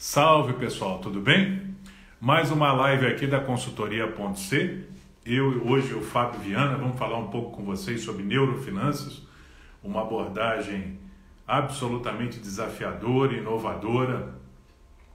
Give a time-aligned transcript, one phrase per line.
[0.00, 1.74] Salve pessoal, tudo bem?
[2.20, 4.84] Mais uma live aqui da consultoria.c.
[5.26, 9.22] Eu hoje o Fábio Viana, vamos falar um pouco com vocês sobre neurofinanças,
[9.82, 11.00] uma abordagem
[11.44, 14.36] absolutamente desafiadora, inovadora,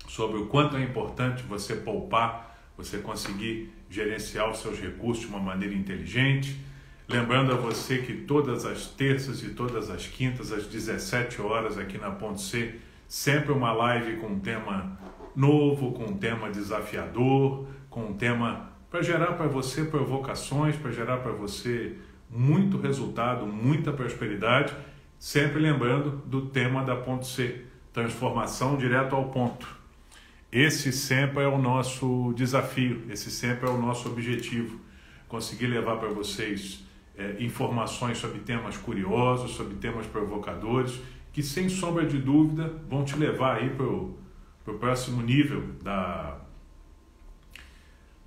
[0.05, 5.39] sobre o quanto é importante você poupar, você conseguir gerenciar os seus recursos de uma
[5.39, 6.59] maneira inteligente.
[7.07, 11.97] Lembrando a você que todas as terças e todas as quintas, às 17 horas, aqui
[11.97, 12.81] na Ponte C,
[13.13, 14.99] Sempre uma live com um tema
[15.35, 21.17] novo, com um tema desafiador, com um tema para gerar para você provocações, para gerar
[21.17, 21.95] para você
[22.27, 24.73] muito resultado, muita prosperidade.
[25.19, 29.67] Sempre lembrando do tema da ponto C, transformação direto ao ponto.
[30.51, 34.79] Esse sempre é o nosso desafio, esse sempre é o nosso objetivo.
[35.27, 36.83] Conseguir levar para vocês
[37.15, 40.99] é, informações sobre temas curiosos, sobre temas provocadores
[41.33, 46.37] que sem sombra de dúvida vão te levar aí para o próximo nível da,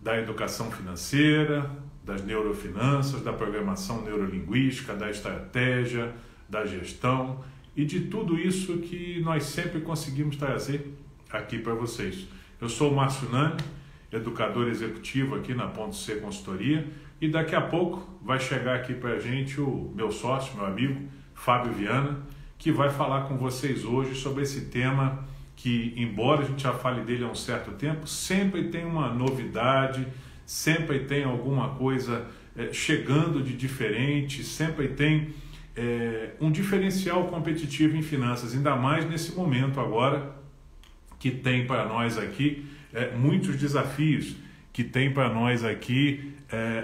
[0.03, 1.71] da educação financeira,
[2.05, 6.13] das neurofinanças, da programação neurolinguística, da estratégia,
[6.49, 7.45] da gestão
[7.77, 10.93] e de tudo isso que nós sempre conseguimos trazer
[11.31, 12.27] aqui para vocês.
[12.61, 13.57] Eu sou o Márcio Nani,
[14.13, 16.89] educador executivo aqui na Ponto C Consultoria
[17.21, 21.09] e daqui a pouco vai chegar aqui para a gente o meu sócio, meu amigo
[21.35, 22.21] Fábio Viana,
[22.59, 25.27] que vai falar com vocês hoje sobre esse tema
[25.57, 30.07] que, embora a gente já fale dele há um certo tempo, sempre tem uma novidade,
[30.45, 32.27] sempre tem alguma coisa
[32.57, 35.35] é, chegando de diferente, sempre tem
[35.75, 40.35] é, um diferencial competitivo em finanças, ainda mais nesse momento agora
[41.19, 44.37] que tem para nós aqui é, muitos desafios,
[44.73, 46.35] que tem para nós aqui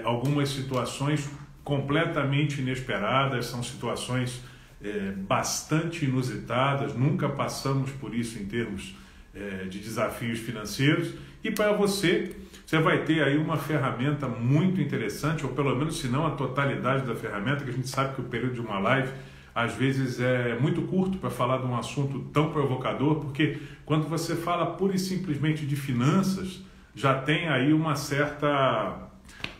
[0.03, 1.29] algumas situações
[1.63, 4.43] completamente inesperadas, são situações
[4.83, 8.95] é, bastante inusitadas, nunca passamos por isso em termos
[9.33, 11.13] é, de desafios financeiros.
[11.43, 16.07] E para você, você vai ter aí uma ferramenta muito interessante, ou pelo menos, se
[16.07, 19.09] não a totalidade da ferramenta, que a gente sabe que o período de uma live
[19.55, 24.35] às vezes é muito curto para falar de um assunto tão provocador, porque quando você
[24.35, 26.61] fala pura e simplesmente de finanças,
[26.95, 29.09] já tem aí uma certa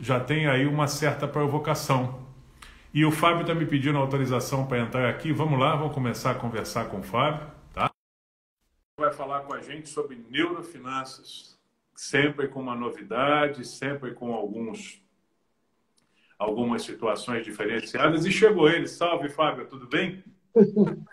[0.01, 2.22] já tem aí uma certa provocação.
[2.93, 5.33] E o Fábio está me pedindo autorização para entrar aqui.
[5.33, 7.89] Vamos lá, vamos começar a conversar com o Fábio, tá?
[8.99, 11.57] Vai falar com a gente sobre neurofinanças,
[11.95, 15.01] sempre com uma novidade, sempre com alguns
[16.37, 18.25] algumas situações diferenciadas.
[18.25, 18.87] E chegou ele.
[18.87, 20.23] Salve, Fábio, tudo bem?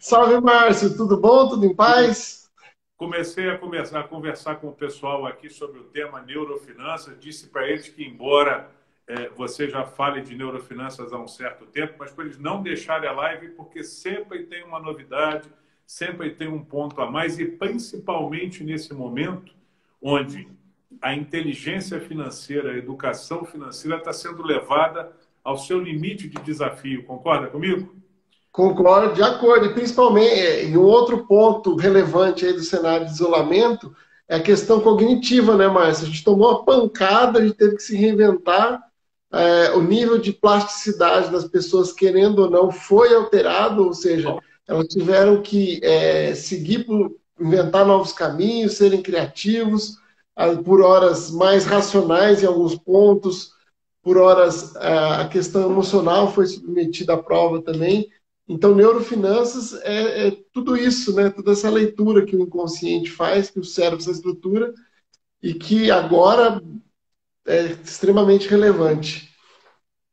[0.00, 1.48] Salve, Márcio, tudo bom?
[1.48, 2.50] Tudo em paz?
[2.96, 7.16] Comecei a conversar, a conversar com o pessoal aqui sobre o tema neurofinanças.
[7.20, 8.79] Disse para eles que, embora
[9.36, 13.12] você já fale de neurofinanças há um certo tempo, mas para eles não deixarem a
[13.12, 15.48] live, porque sempre tem uma novidade,
[15.86, 19.52] sempre tem um ponto a mais, e principalmente nesse momento
[20.00, 20.48] onde
[21.00, 25.12] a inteligência financeira, a educação financeira está sendo levada
[25.42, 27.04] ao seu limite de desafio.
[27.04, 27.94] Concorda comigo?
[28.52, 29.66] Concordo, de acordo.
[29.66, 33.94] E principalmente, é, e um outro ponto relevante aí do cenário de isolamento
[34.28, 36.06] é a questão cognitiva, né, Márcia?
[36.06, 38.89] A gente tomou uma pancada, a gente teve que se reinventar
[39.32, 44.36] é, o nível de plasticidade das pessoas, querendo ou não, foi alterado, ou seja,
[44.66, 49.96] elas tiveram que é, seguir por inventar novos caminhos, serem criativos,
[50.64, 53.52] por horas mais racionais em alguns pontos,
[54.02, 58.08] por horas a questão emocional foi submetida à prova também.
[58.48, 61.30] Então, neurofinanças é, é, tudo isso, né?
[61.30, 64.74] Toda essa leitura que o inconsciente faz, que o cérebro, essa estrutura,
[65.40, 66.60] e que agora
[67.46, 69.30] é extremamente relevante.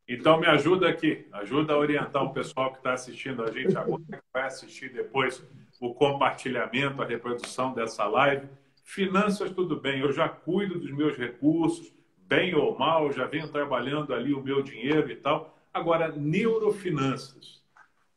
[0.08, 4.02] Então me ajuda aqui, ajuda a orientar o pessoal que está assistindo a gente agora,
[4.10, 5.44] que vai assistir depois
[5.82, 8.48] o compartilhamento, a reprodução dessa live.
[8.84, 14.14] Finanças, tudo bem, eu já cuido dos meus recursos, bem ou mal, já venho trabalhando
[14.14, 15.58] ali o meu dinheiro e tal.
[15.74, 17.62] Agora, neurofinanças.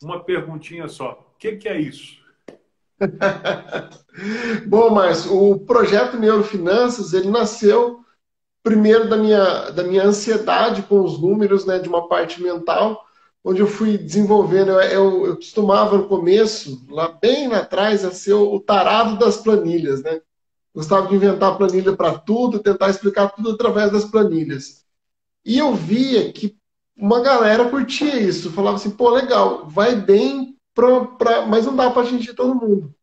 [0.02, 2.20] Uma perguntinha só: o que, que é isso?
[4.66, 7.99] Bom, Márcio, o projeto Neurofinanças ele nasceu
[8.62, 13.04] primeiro da minha, da minha ansiedade com os números, né, de uma parte mental,
[13.44, 14.70] onde eu fui desenvolvendo.
[14.72, 19.18] Eu, eu, eu costumava no começo, lá bem lá atrás, a ser o, o tarado
[19.18, 20.20] das planilhas, né?
[20.74, 24.84] Gostava de inventar planilha para tudo, tentar explicar tudo através das planilhas.
[25.44, 26.56] E eu via que
[26.96, 31.46] uma galera curtia isso, falava assim, pô, legal, vai bem, pra, pra...
[31.46, 32.94] mas não dá para atingir todo mundo.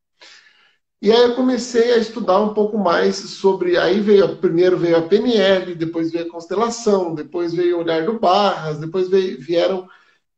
[1.01, 3.77] E aí eu comecei a estudar um pouco mais sobre.
[3.77, 8.19] Aí veio primeiro veio a PNL, depois veio a constelação, depois veio o olhar do
[8.19, 9.87] Barras, depois veio, vieram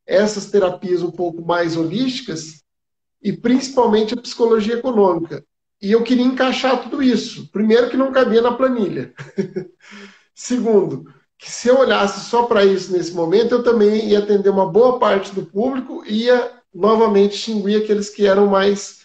[0.07, 2.63] essas terapias um pouco mais holísticas
[3.21, 5.43] e principalmente a psicologia econômica.
[5.81, 7.49] e eu queria encaixar tudo isso.
[7.51, 9.13] Primeiro, que não cabia na planilha.
[10.35, 11.05] Segundo,
[11.37, 14.99] que se eu olhasse só para isso nesse momento, eu também ia atender uma boa
[14.99, 18.98] parte do público e ia novamente extinguir aqueles que eram mais,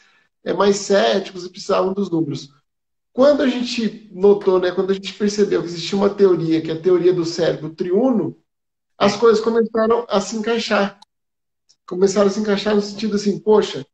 [0.45, 2.51] é, mais céticos e precisavam dos números.
[3.13, 6.75] Quando a gente notou, né, quando a gente percebeu que existia uma teoria, que é
[6.75, 8.37] a teoria do cérebro triuno,
[8.99, 10.99] as coisas começaram a se encaixar.
[11.87, 13.87] Começaram a se encaixar no sentido assim, poxa,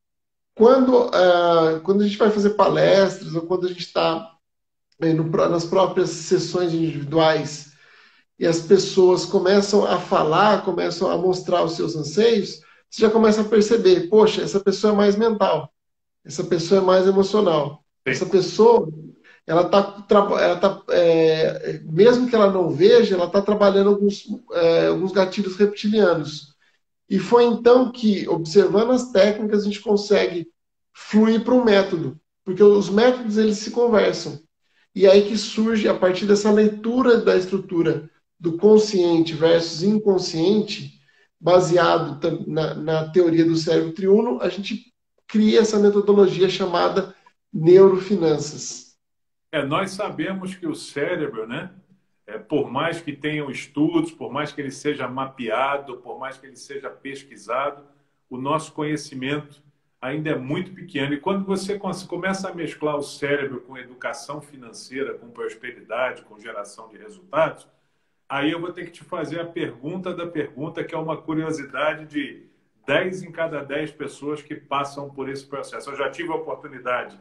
[0.55, 4.37] quando, uh, quando a gente vai fazer palestras ou quando a gente está
[5.00, 7.73] eh, nas próprias sessões individuais
[8.38, 12.61] e as pessoas começam a falar, começam a mostrar os seus anseios,
[12.91, 15.73] você já começa a perceber, poxa, essa pessoa é mais mental,
[16.25, 18.11] essa pessoa é mais emocional, Sim.
[18.12, 18.88] essa pessoa,
[19.46, 20.06] ela está,
[20.40, 25.56] ela tá, é, mesmo que ela não veja, ela está trabalhando alguns, é, alguns gatilhos
[25.56, 26.55] reptilianos.
[27.08, 30.46] E foi então que, observando as técnicas, a gente consegue
[30.93, 34.38] fluir para um método, porque os métodos eles se conversam.
[34.94, 38.08] E aí que surge, a partir dessa leitura da estrutura
[38.38, 41.00] do consciente versus inconsciente,
[41.40, 44.89] baseado na, na teoria do cérebro triuno, a gente
[45.31, 47.15] cria essa metodologia chamada
[47.53, 48.99] neurofinanças.
[49.53, 51.71] É, nós sabemos que o cérebro, né,
[52.27, 56.47] é, por mais que tenham estudos, por mais que ele seja mapeado, por mais que
[56.47, 57.85] ele seja pesquisado,
[58.29, 59.62] o nosso conhecimento
[60.00, 61.15] ainda é muito pequeno.
[61.15, 66.88] E quando você começa a mesclar o cérebro com educação financeira, com prosperidade, com geração
[66.88, 67.69] de resultados,
[68.29, 72.06] aí eu vou ter que te fazer a pergunta da pergunta, que é uma curiosidade
[72.06, 72.50] de
[72.90, 75.90] 10 em cada 10 pessoas que passam por esse processo.
[75.90, 77.16] Eu já tive a oportunidade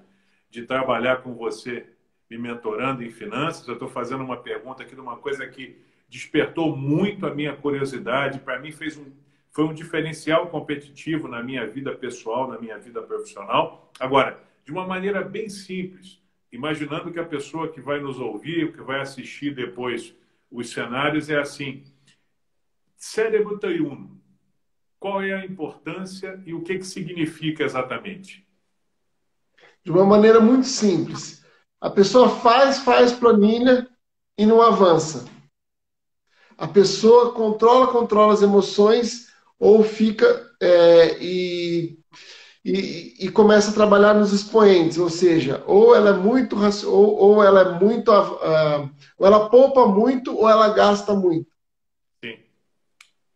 [0.50, 1.86] de trabalhar com você
[2.28, 3.68] me mentorando em finanças.
[3.68, 5.80] Eu estou fazendo uma pergunta aqui de uma coisa que
[6.10, 8.40] despertou muito a minha curiosidade.
[8.40, 9.12] Para mim, fez um,
[9.52, 13.92] foi um diferencial competitivo na minha vida pessoal, na minha vida profissional.
[14.00, 16.20] Agora, de uma maneira bem simples,
[16.52, 20.16] imaginando que a pessoa que vai nos ouvir, que vai assistir depois
[20.50, 21.84] os cenários, é assim:
[22.98, 24.19] cérebro triuno.
[25.00, 28.46] Qual é a importância e o que, que significa exatamente?
[29.84, 31.40] De uma maneira muito simples
[31.82, 33.88] a pessoa faz, faz planilha
[34.38, 35.26] e não avança.
[36.58, 41.98] A pessoa controla, controla as emoções ou fica é, e,
[42.66, 47.44] e, e, começa a trabalhar nos expoentes, ou seja, ou ela é muito ou, ou
[47.44, 51.48] ela é muito uh, ou ela poupa muito ou ela gasta muito.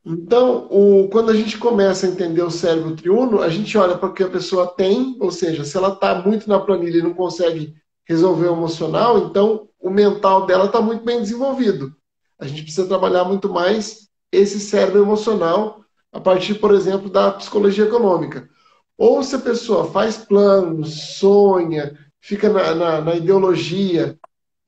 [0.06, 4.10] Então, o, quando a gente começa a entender o cérebro triuno, a gente olha para
[4.10, 7.14] o que a pessoa tem, ou seja, se ela está muito na planilha e não
[7.14, 7.74] consegue
[8.06, 11.96] resolver o emocional, então o mental dela está muito bem desenvolvido.
[12.38, 17.86] A gente precisa trabalhar muito mais esse cérebro emocional a partir, por exemplo, da psicologia
[17.86, 18.50] econômica.
[18.98, 24.18] Ou se a pessoa faz planos, sonha, fica na, na, na ideologia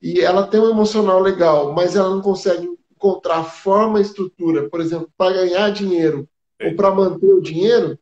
[0.00, 5.10] e ela tem um emocional legal, mas ela não consegue encontrar forma estrutura, por exemplo,
[5.16, 6.28] para ganhar dinheiro
[6.60, 7.98] ou para manter o dinheiro,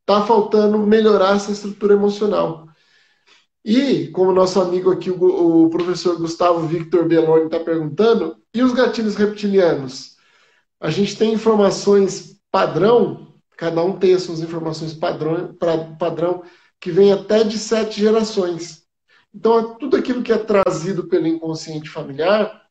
[0.00, 2.68] está faltando melhorar essa estrutura emocional.
[3.64, 8.72] E, como nosso amigo aqui, o, o professor Gustavo Victor Belloni está perguntando, e os
[8.72, 10.16] gatilhos reptilianos?
[10.78, 15.56] A gente tem informações padrão, cada um tem as suas informações padrão,
[15.98, 16.42] padrão
[16.78, 18.84] que vem até de sete gerações.
[19.34, 22.64] Então, tudo aquilo que é trazido pelo inconsciente familiar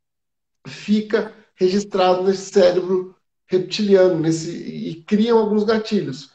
[0.67, 3.15] fica registrado nesse cérebro
[3.47, 6.31] reptiliano nesse, e criam alguns gatilhos.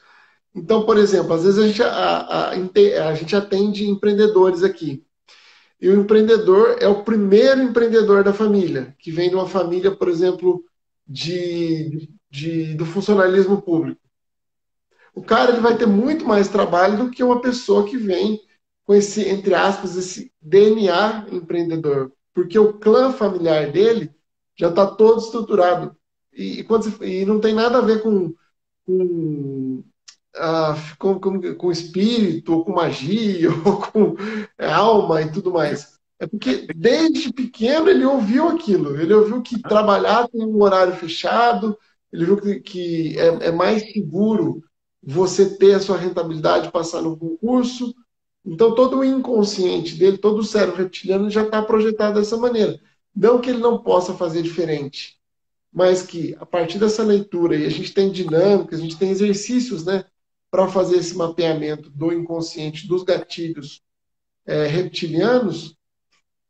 [0.55, 5.05] Então, por exemplo, às vezes a gente, a, a, a gente atende empreendedores aqui.
[5.81, 10.09] E o empreendedor é o primeiro empreendedor da família, que vem de uma família, por
[10.09, 10.65] exemplo,
[11.07, 14.01] de, de, do funcionalismo público.
[15.15, 18.41] O cara ele vai ter muito mais trabalho do que uma pessoa que vem
[18.85, 22.13] com esse, entre aspas, esse DNA empreendedor.
[22.35, 24.13] Porque o clã familiar dele
[24.59, 25.97] já está todo estruturado.
[26.33, 28.35] E, e, você, e, não tem nada a ver com,
[28.87, 29.85] com
[30.37, 34.17] ah, com, com, com espírito, ou com magia, ou com
[34.59, 35.99] alma e tudo mais.
[36.21, 39.01] É porque desde pequeno ele ouviu aquilo.
[39.01, 41.79] Ele ouviu que trabalhar tem um horário fechado,
[42.13, 44.63] ele viu que, que é, é, mais seguro
[45.03, 47.95] você ter a sua rentabilidade passar no concurso.
[48.45, 52.81] Então, todo o inconsciente dele, todo o cérebro reptiliano já está projetado dessa maneira.
[53.19, 55.19] Não que ele não possa fazer diferente,
[55.73, 59.85] mas que a partir dessa leitura, e a gente tem dinâmicas, a gente tem exercícios,
[59.85, 60.05] né?
[60.51, 63.83] para fazer esse mapeamento do inconsciente, dos gatilhos
[64.47, 65.77] é, reptilianos,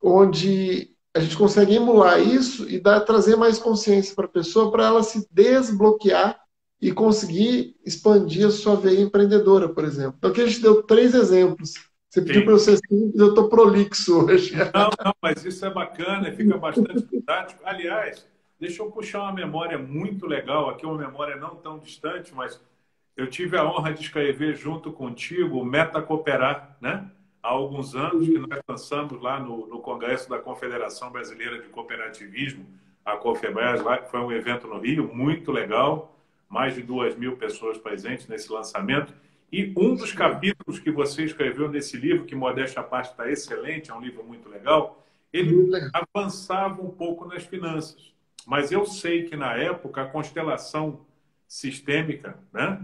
[0.01, 4.87] onde a gente consegue emular isso e dar, trazer mais consciência para a pessoa, para
[4.87, 6.39] ela se desbloquear
[6.81, 10.15] e conseguir expandir a sua veia empreendedora, por exemplo.
[10.19, 11.73] Então, aqui a gente deu três exemplos
[12.09, 14.55] Você pediu para eu ser simples, eu estou prolixo hoje.
[14.75, 17.61] Não, não, mas isso é bacana, fica bastante didático.
[17.65, 18.27] Aliás,
[18.59, 22.59] deixa eu puxar uma memória muito legal, aqui uma memória não tão distante, mas
[23.15, 27.11] eu tive a honra de escrever junto contigo o Meta Cooperar, né?
[27.43, 32.65] Há alguns anos que nós lançamos lá no, no Congresso da Confederação Brasileira de Cooperativismo,
[33.05, 36.15] a COFEBRAS, lá, que foi um evento no Rio, muito legal,
[36.49, 39.15] mais de duas mil pessoas presentes nesse lançamento.
[39.51, 43.91] E um dos capítulos que você escreveu nesse livro, que modéstia à parte está excelente,
[43.91, 48.15] é um livro muito legal, ele avançava um pouco nas finanças.
[48.47, 51.07] Mas eu sei que na época a constelação
[51.47, 52.81] sistêmica né,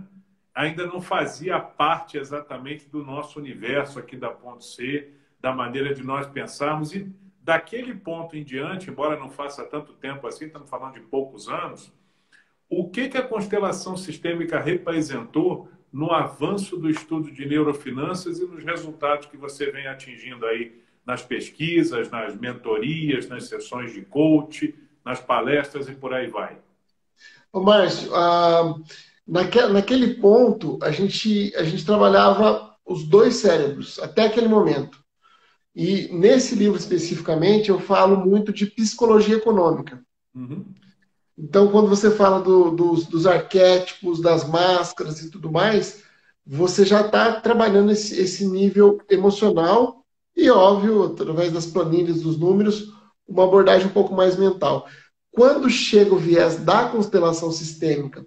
[0.54, 6.02] ainda não fazia parte exatamente do nosso universo aqui da Ponto C, da maneira de
[6.02, 6.94] nós pensarmos.
[6.94, 7.10] E
[7.42, 11.92] daquele ponto em diante, embora não faça tanto tempo assim, estamos falando de poucos anos,
[12.68, 18.64] o que, que a constelação sistêmica representou no avanço do estudo de neurofinanças e nos
[18.64, 24.74] resultados que você vem atingindo aí nas pesquisas, nas mentorias, nas sessões de coach,
[25.04, 26.58] nas palestras e por aí vai.
[27.52, 28.74] Ô, Márcio, ah,
[29.24, 34.98] naquele ponto a gente, a gente trabalhava os dois cérebros até aquele momento.
[35.76, 40.04] E nesse livro especificamente eu falo muito de psicologia econômica.
[40.34, 40.64] Uhum.
[41.36, 46.02] Então, quando você fala do, dos, dos, arquétipos, das máscaras e tudo mais,
[46.46, 50.04] você já está trabalhando esse, esse, nível emocional
[50.36, 52.92] e, óbvio, através das planilhas, dos números,
[53.26, 54.86] uma abordagem um pouco mais mental.
[55.32, 58.24] Quando chega o viés da constelação sistêmica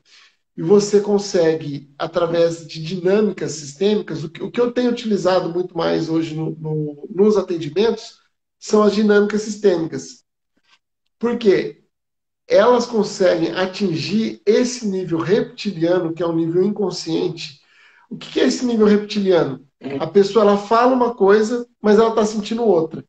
[0.58, 5.78] e você consegue, através de dinâmicas sistêmicas, o que, o que eu tenho utilizado muito
[5.78, 8.20] mais hoje no, no, nos atendimentos
[8.60, 10.26] são as dinâmicas sistêmicas.
[11.18, 11.87] Por quê?
[12.48, 17.62] Elas conseguem atingir esse nível reptiliano, que é um nível inconsciente.
[18.10, 19.68] O que é esse nível reptiliano?
[20.00, 23.04] A pessoa ela fala uma coisa, mas ela está sentindo outra.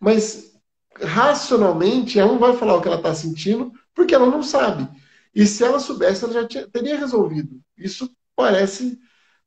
[0.00, 0.54] Mas
[1.00, 4.88] racionalmente ela não vai falar o que ela está sentindo, porque ela não sabe.
[5.34, 7.60] E se ela soubesse, ela já tinha, teria resolvido.
[7.76, 8.98] Isso parece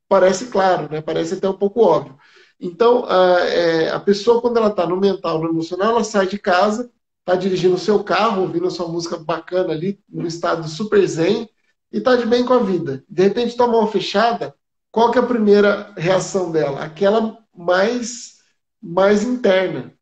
[0.08, 1.02] parece claro, né?
[1.02, 2.18] Parece até um pouco óbvio.
[2.60, 6.40] Então, a, é, a pessoa, quando ela está no mental, no emocional, ela sai de
[6.40, 6.90] casa,
[7.28, 11.50] está dirigindo o seu carro, ouvindo a sua música bacana ali, num estado super zen,
[11.92, 13.04] e está de bem com a vida.
[13.10, 14.56] De repente toma uma fechada,
[14.90, 16.82] qual que é a primeira reação dela?
[16.82, 18.36] Aquela mais,
[18.82, 19.94] mais interna.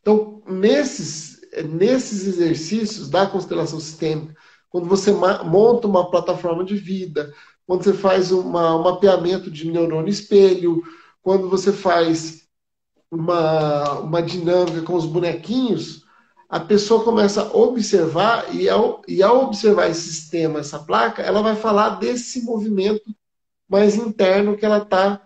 [0.00, 4.34] Então, nesses, nesses exercícios da constelação sistêmica,
[4.68, 7.32] quando você monta uma plataforma de vida,
[7.68, 10.82] quando você faz uma, um mapeamento de neurônio espelho,
[11.22, 12.48] quando você faz
[13.08, 16.07] uma, uma dinâmica com os bonequinhos,
[16.48, 21.42] a pessoa começa a observar, e ao, e ao observar esse sistema, essa placa, ela
[21.42, 23.14] vai falar desse movimento
[23.68, 25.22] mais interno que ela está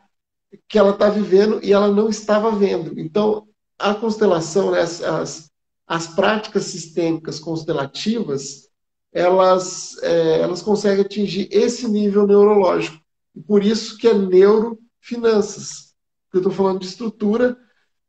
[0.68, 2.98] que ela tá vivendo e ela não estava vendo.
[3.00, 3.48] Então,
[3.78, 5.50] a constelação, né, as, as,
[5.86, 8.68] as práticas sistêmicas constelativas,
[9.12, 13.00] elas, é, elas conseguem atingir esse nível neurológico.
[13.34, 15.94] E por isso que é neurofinanças.
[16.32, 17.56] Eu estou falando de estrutura,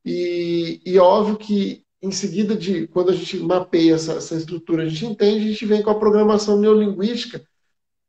[0.06, 4.86] e, e óbvio que em seguida de quando a gente mapeia essa, essa estrutura, a
[4.86, 7.42] gente entende, a gente vem com a programação neurolinguística,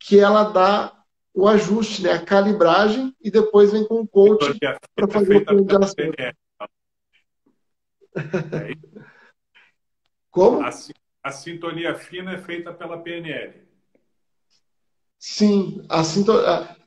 [0.01, 0.93] que ela dá
[1.33, 4.59] o ajuste, né, a calibragem, e depois vem com o coach
[4.97, 6.13] para fazer o plano de ação.
[6.19, 6.33] É
[10.29, 10.61] Como?
[10.61, 10.71] A,
[11.23, 13.63] a, sintonia fina é feita pela PNL.
[15.21, 16.03] Sim, a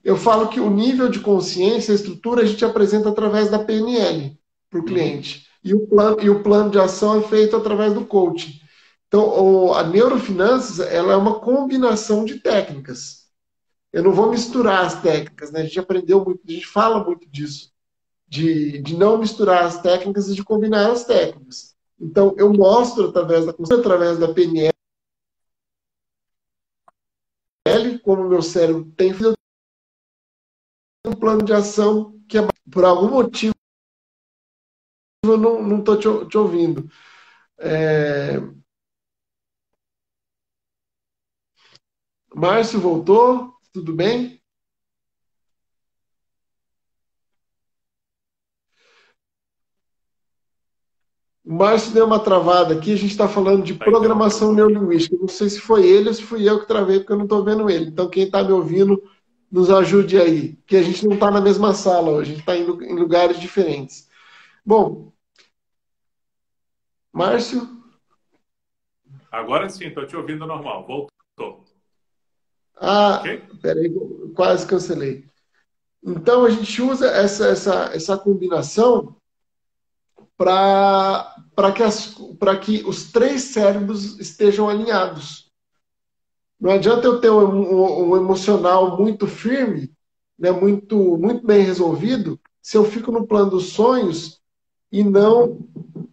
[0.03, 4.37] eu falo que o nível de consciência, a estrutura, a gente apresenta através da PNL
[4.69, 4.87] para o uhum.
[4.87, 5.46] cliente.
[5.67, 8.57] E o, plano, e o plano de ação é feito através do coaching.
[9.05, 13.27] Então, a neurofinanças ela é uma combinação de técnicas.
[13.91, 15.61] Eu não vou misturar as técnicas, né?
[15.61, 17.73] A gente aprendeu muito, a gente fala muito disso,
[18.25, 21.75] de, de não misturar as técnicas e de combinar as técnicas.
[21.99, 24.71] Então, eu mostro através da através da PNL
[28.03, 29.13] como o meu cérebro tem
[31.05, 33.53] um plano de ação que é, por algum motivo
[35.31, 36.89] eu não estou te, te, ouvindo.
[37.59, 38.39] É...
[42.35, 43.53] Márcio voltou?
[43.73, 44.41] Tudo bem?
[51.43, 55.15] O Márcio deu uma travada aqui, a gente está falando de programação neurolinguística.
[55.17, 57.43] Não sei se foi ele ou se fui eu que travei, porque eu não estou
[57.43, 57.85] vendo ele.
[57.85, 59.01] Então, quem está me ouvindo,
[59.51, 62.57] nos ajude aí, que a gente não está na mesma sala hoje, a gente está
[62.57, 64.07] em lugares diferentes.
[64.65, 65.13] Bom,
[67.17, 67.67] Márcio?
[69.31, 70.85] Agora sim, estou te ouvindo normal.
[70.85, 71.65] Voltou.
[72.79, 73.41] Ah, okay?
[73.59, 73.91] peraí,
[74.35, 75.25] quase cancelei.
[76.03, 79.15] Então a gente usa essa, essa, essa combinação
[80.37, 81.33] para
[81.75, 85.51] que, que os três cérebros estejam alinhados.
[86.61, 89.91] Não adianta eu ter um, um, um emocional muito firme,
[90.37, 94.39] né, muito, muito bem resolvido, se eu fico no plano dos sonhos
[94.91, 95.67] e não,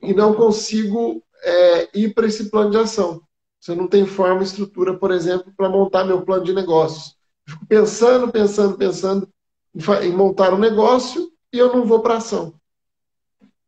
[0.05, 3.23] e não consigo é, ir para esse plano de ação.
[3.61, 7.17] Se eu não tenho forma e estrutura, por exemplo, para montar meu plano de negócios.
[7.49, 9.29] Fico pensando, pensando, pensando
[9.75, 12.55] em, em montar um negócio e eu não vou para ação.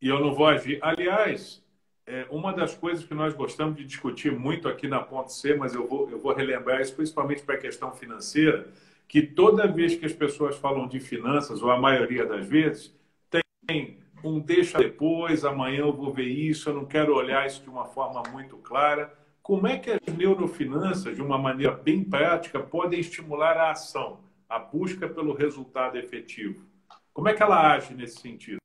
[0.01, 0.79] E eu não vou agir.
[0.83, 1.63] Aliás,
[2.07, 5.75] é, uma das coisas que nós gostamos de discutir muito aqui na Ponte C, mas
[5.75, 8.69] eu vou, eu vou relembrar isso principalmente para a questão financeira,
[9.09, 12.95] que toda vez que as pessoas falam de finanças, ou a maioria das vezes,
[13.67, 17.69] tem um deixa depois, amanhã eu vou ver isso, eu não quero olhar isso de
[17.69, 19.13] uma forma muito clara.
[19.43, 24.19] Como é que as neurofinanças, de uma maneira bem prática, podem estimular a ação,
[24.49, 26.65] a busca pelo resultado efetivo?
[27.13, 28.59] Como é que ela age nesse sentido?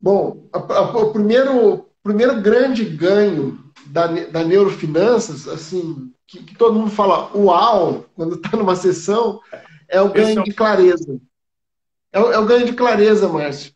[0.00, 6.74] Bom, a, a, o primeiro, primeiro grande ganho da, da neurofinanças, assim, que, que todo
[6.74, 9.40] mundo fala uau quando está numa sessão,
[9.88, 11.20] é o ganho é de clareza.
[12.12, 13.73] É o, é o ganho de clareza, Márcio.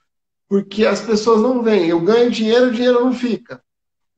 [0.48, 1.88] Porque as pessoas não veem.
[1.88, 3.62] Eu ganho dinheiro, o dinheiro não fica.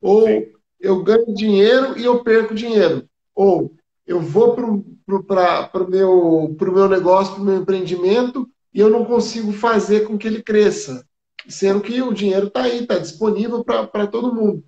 [0.01, 0.45] Ou Sim.
[0.79, 3.07] eu ganho dinheiro e eu perco dinheiro.
[3.35, 8.89] Ou eu vou para o meu, pro meu negócio, para o meu empreendimento, e eu
[8.89, 11.05] não consigo fazer com que ele cresça.
[11.47, 14.63] Sendo que o dinheiro está aí, está disponível para todo mundo.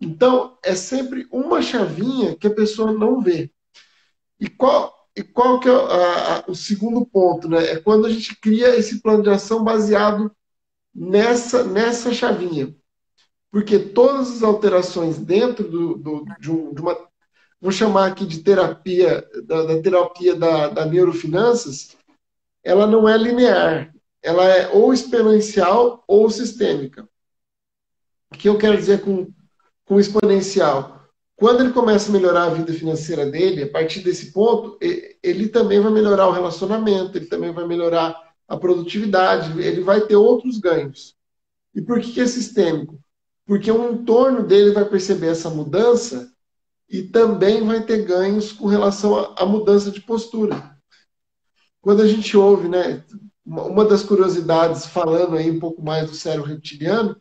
[0.00, 3.50] Então, é sempre uma chavinha que a pessoa não vê.
[4.40, 7.48] E qual, e qual que é a, a, o segundo ponto?
[7.48, 7.72] Né?
[7.72, 10.30] É quando a gente cria esse plano de ação baseado
[10.98, 12.74] nessa, nessa chavinha.
[13.50, 16.98] Porque todas as alterações dentro do, do de, um, de, uma.
[17.60, 21.96] Vou chamar aqui de terapia, da, da terapia da, da neurofinanças,
[22.62, 23.92] ela não é linear.
[24.22, 27.08] Ela é ou exponencial ou sistêmica.
[28.30, 29.32] O que eu quero dizer com
[29.88, 31.00] com exponencial.
[31.34, 34.78] Quando ele começa a melhorar a vida financeira dele, a partir desse ponto,
[35.22, 38.14] ele também vai melhorar o relacionamento, ele também vai melhorar
[38.48, 41.14] a produtividade, ele vai ter outros ganhos.
[41.74, 42.98] E por que é sistêmico?
[43.44, 46.32] Porque o entorno dele vai perceber essa mudança
[46.88, 50.76] e também vai ter ganhos com relação à mudança de postura.
[51.80, 53.04] Quando a gente ouve, né,
[53.44, 57.16] uma das curiosidades, falando aí um pouco mais do cérebro reptiliano,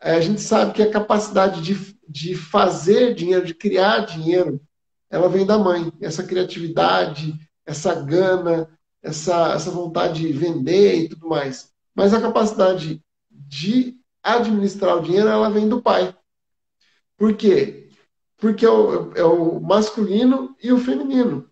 [0.00, 4.60] é, a gente sabe que a capacidade de, de fazer dinheiro, de criar dinheiro,
[5.10, 5.92] ela vem da mãe.
[6.00, 7.34] Essa criatividade,
[7.66, 8.68] essa gana,
[9.02, 11.72] essa, essa vontade de vender e tudo mais.
[11.94, 16.14] Mas a capacidade de administrar o dinheiro, ela vem do pai.
[17.16, 17.90] Por quê?
[18.36, 21.50] Porque é o, é o masculino e o feminino.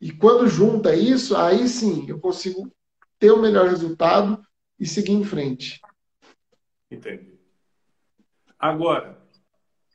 [0.00, 2.70] E quando junta isso, aí sim eu consigo
[3.18, 4.42] ter o melhor resultado
[4.78, 5.80] e seguir em frente.
[6.90, 7.38] Entendi.
[8.58, 9.26] Agora,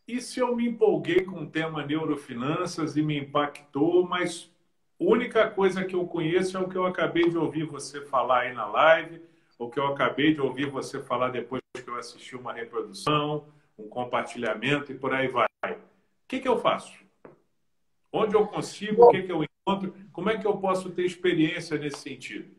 [0.07, 4.50] e se eu me empolguei com o tema neurofinanças e me impactou, mas
[5.03, 8.53] única coisa que eu conheço é o que eu acabei de ouvir você falar aí
[8.53, 9.21] na live,
[9.57, 13.45] o que eu acabei de ouvir você falar depois que eu assisti uma reprodução,
[13.77, 15.47] um compartilhamento e por aí vai.
[15.65, 15.77] O
[16.27, 16.93] que, que eu faço?
[18.13, 19.05] Onde eu consigo?
[19.05, 19.93] O que, que eu encontro?
[20.11, 22.51] Como é que eu posso ter experiência nesse sentido?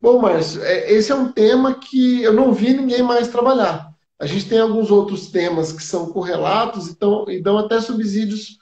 [0.00, 3.92] Bom, Márcio, é, esse é um tema que eu não vi ninguém mais trabalhar.
[4.18, 8.58] A gente tem alguns outros temas que são correlatos então, e dão até subsídios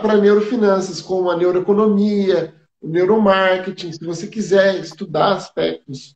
[0.00, 3.92] para neurofinanças, como a neuroeconomia, o neuromarketing.
[3.92, 6.14] Se você quiser estudar aspectos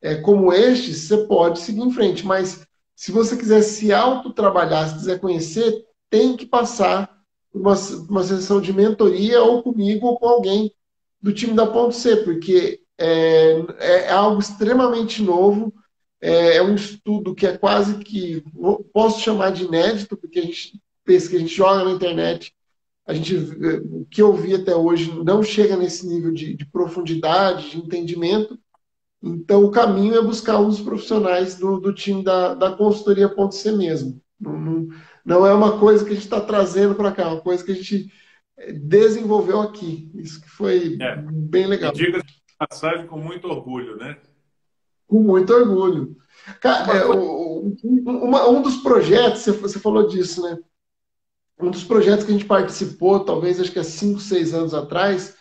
[0.00, 2.24] é, como estes, você pode seguir em frente.
[2.24, 7.18] Mas se você quiser se autotrabalhar, se quiser conhecer, tem que passar
[7.52, 7.74] uma,
[8.08, 10.72] uma sessão de mentoria ou comigo ou com alguém
[11.20, 15.72] do time da Ponto C, porque é, é algo extremamente novo
[16.20, 18.42] é, é, um estudo que é quase que,
[18.92, 22.52] posso chamar de inédito, porque a gente pensa que a gente joga na internet,
[23.08, 23.34] a gente,
[23.90, 28.58] o que eu vi até hoje não chega nesse nível de, de profundidade, de entendimento.
[29.22, 34.20] Então, o caminho é buscar um dos profissionais do, do time da, da consultoria.c mesmo.
[34.38, 34.88] Não, não,
[35.24, 37.72] não, é uma coisa que a gente está trazendo para cá, é uma coisa que
[37.72, 38.12] a gente
[38.74, 40.12] desenvolveu aqui.
[40.14, 41.16] Isso que foi é.
[41.16, 41.92] bem legal.
[41.92, 42.22] Diga
[42.58, 44.18] passagem com muito orgulho, né?
[45.06, 46.14] Com muito orgulho.
[46.60, 50.58] Cara, é, o, uma, um dos projetos, você falou disso, né?
[51.60, 55.36] Um dos projetos que a gente participou, talvez acho que há 5, 6 anos atrás,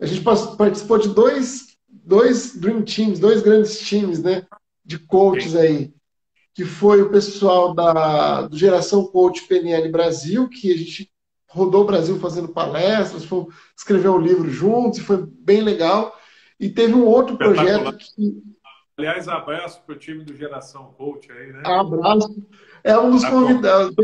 [0.00, 4.46] a gente participou de dois, dois Dream Teams, dois grandes times, né?
[4.84, 5.92] De coaches aí.
[6.54, 11.10] Que foi o pessoal da do Geração Coach PNL Brasil, que a gente
[11.50, 13.46] rodou o Brasil fazendo palestras, foi,
[13.76, 16.16] escreveu um livro juntos, e foi bem legal.
[16.58, 18.42] E teve um outro projeto que.
[18.96, 21.62] Aliás, abraço para o time do Geração Coach aí, né?
[21.64, 22.46] Abraço.
[22.84, 23.94] É um dos tá convidados.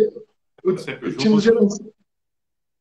[0.67, 1.95] O, o time do.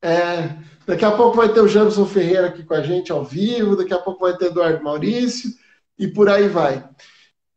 [0.01, 3.75] É, daqui a pouco vai ter o Janderson Ferreira aqui com a gente ao vivo,
[3.75, 5.51] daqui a pouco vai ter Eduardo Maurício
[5.97, 6.87] e por aí vai.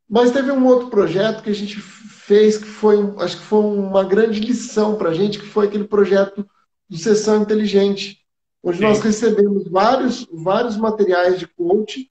[0.09, 4.05] Mas teve um outro projeto que a gente fez que foi, acho que foi uma
[4.05, 6.49] grande lição para a gente, que foi aquele projeto
[6.89, 8.19] do Sessão Inteligente,
[8.63, 8.85] onde Sim.
[8.85, 12.09] nós recebemos vários, vários materiais de coaching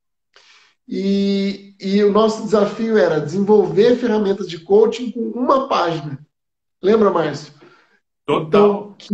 [0.88, 6.20] e, e o nosso desafio era desenvolver ferramentas de coaching com uma página.
[6.82, 7.57] Lembra, Márcio?
[8.28, 8.46] Total.
[8.46, 9.08] Então, que...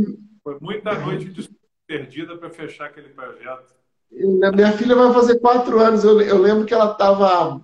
[0.43, 1.49] Foi muita noite de
[1.87, 3.73] perdida para fechar aquele projeto.
[4.11, 6.03] Minha filha vai fazer quatro anos.
[6.03, 7.61] Eu, eu lembro que ela estava.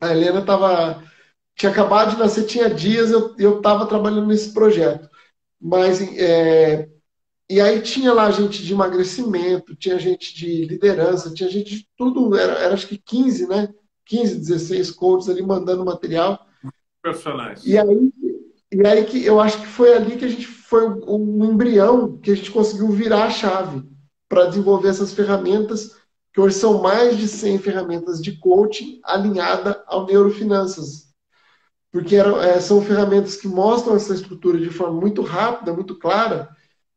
[0.00, 1.04] A Helena estava.
[1.54, 5.08] Tinha acabado de nascer, tinha dias, eu estava trabalhando nesse projeto.
[5.60, 6.88] Mas é,
[7.48, 12.34] e aí tinha lá gente de emagrecimento, tinha gente de liderança, tinha gente de tudo,
[12.34, 13.68] era, era acho que 15, né?
[14.06, 16.46] 15, 16 coaches ali mandando material.
[17.02, 17.62] Profissionais.
[17.66, 18.12] E aí,
[18.72, 22.30] e aí que eu acho que foi ali que a gente foi um embrião que
[22.30, 23.86] a gente conseguiu virar a chave
[24.26, 25.90] para desenvolver essas ferramentas,
[26.32, 31.12] que hoje são mais de 100 ferramentas de coaching alinhada ao neurofinanças.
[31.90, 36.48] Porque eram, é, são ferramentas que mostram essa estrutura de forma muito rápida, muito clara,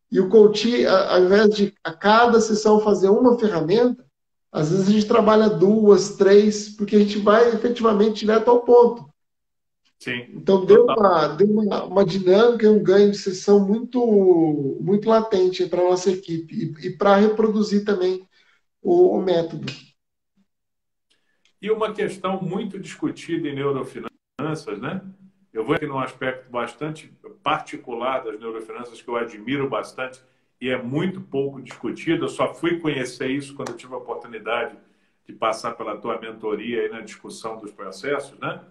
[0.10, 4.06] e o coach, ao invés de a cada sessão fazer uma ferramenta,
[4.54, 9.06] às vezes a gente trabalha duas, três, porque a gente vai efetivamente direto ao ponto.
[10.00, 10.28] Sim.
[10.36, 14.00] Então deu uma, deu uma, uma dinâmica e um ganho de sessão muito,
[14.82, 18.28] muito latente para a nossa equipe e, e para reproduzir também
[18.82, 19.66] o, o método.
[21.62, 25.02] E uma questão muito discutida em neurofinanças, né?
[25.52, 30.22] Eu vou aqui num aspecto bastante particular das neurofinanças que eu admiro bastante
[30.60, 32.26] e é muito pouco discutido.
[32.26, 34.78] Eu só fui conhecer isso quando eu tive a oportunidade
[35.26, 38.62] de passar pela tua mentoria aí na discussão dos processos, né?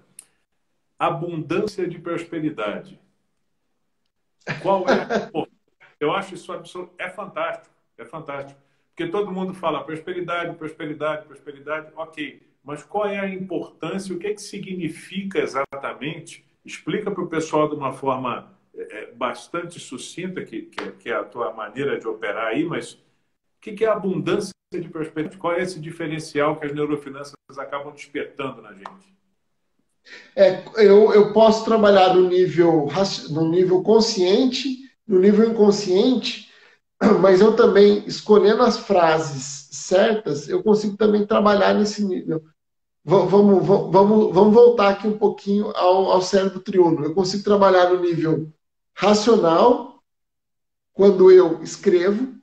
[0.99, 3.01] Abundância de prosperidade.
[4.63, 5.31] Qual é?
[6.01, 6.95] eu acho isso absoluto.
[6.99, 8.61] É fantástico, é fantástico.
[8.89, 12.43] Porque todo mundo fala prosperidade, prosperidade, prosperidade, ok.
[12.63, 17.69] Mas qual é a importância, o que, é que significa exatamente Explica para o pessoal
[17.69, 22.09] de uma forma é, é bastante sucinta, que, que, que, é a tua maneira de
[22.09, 22.99] operar aí, mas o
[23.61, 25.37] que, que é abundância de prosperidade?
[25.37, 29.15] Qual é esse diferencial que as neurofinanças acabam despertando na gente?
[30.37, 32.89] É, eu, eu posso trabalhar no nível,
[33.31, 36.51] no nível consciente, no nível inconsciente,
[37.21, 42.43] mas eu também, escolhendo as frases certas, eu consigo também trabalhar nesse nível
[43.05, 47.05] vamos, vamos, vamos voltar aqui um pouquinho ao, ao cérebro triuno.
[47.05, 48.51] Eu consigo trabalhar no nível
[48.95, 50.03] racional,
[50.93, 52.35] quando eu escrevo.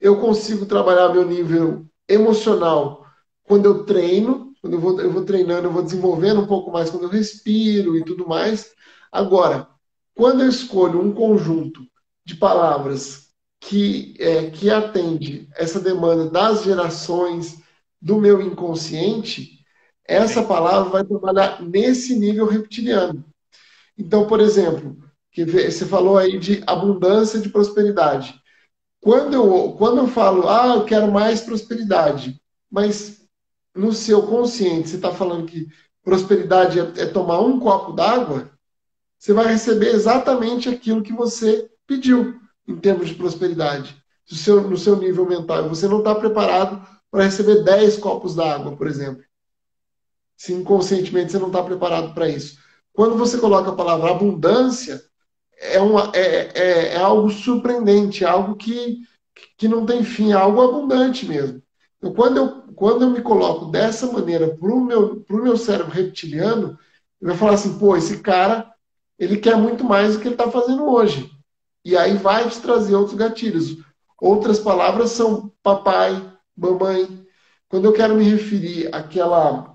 [0.00, 3.06] Eu consigo trabalhar meu nível emocional
[3.44, 4.45] quando eu treino.
[4.66, 7.96] Quando eu vou, eu vou treinando, eu vou desenvolvendo um pouco mais quando eu respiro
[7.96, 8.72] e tudo mais.
[9.12, 9.68] Agora,
[10.12, 11.86] quando eu escolho um conjunto
[12.24, 13.28] de palavras
[13.60, 17.62] que, é, que atende essa demanda das gerações
[18.02, 19.64] do meu inconsciente,
[20.04, 23.24] essa palavra vai trabalhar nesse nível reptiliano.
[23.96, 24.96] Então, por exemplo,
[25.30, 28.34] que você falou aí de abundância de prosperidade.
[29.00, 33.25] Quando eu, quando eu falo, ah, eu quero mais prosperidade, mas
[33.76, 35.68] no seu consciente você está falando que
[36.02, 38.50] prosperidade é, é tomar um copo d'água,
[39.18, 43.96] você vai receber exatamente aquilo que você pediu em termos de prosperidade.
[44.30, 45.68] No seu, no seu nível mental.
[45.68, 49.22] Você não está preparado para receber 10 copos d'água, por exemplo
[50.36, 52.58] se inconscientemente você não está preparado para isso.
[52.92, 55.02] Quando você coloca a palavra abundância,
[55.58, 58.98] é, uma, é, é, é, algo surpreendente, é algo que,
[59.56, 61.62] que não tem fim, é algo abundante mesmo.
[61.98, 65.92] Então, quando eu, quando eu me coloco dessa maneira para o meu, pro meu cérebro
[65.92, 66.78] reptiliano,
[67.20, 68.72] ele vai falar assim, pô, esse cara,
[69.18, 71.30] ele quer muito mais do que ele está fazendo hoje.
[71.84, 73.78] E aí vai te trazer outros gatilhos.
[74.20, 76.20] Outras palavras são papai,
[76.56, 77.26] mamãe.
[77.68, 79.74] Quando eu quero me referir àquela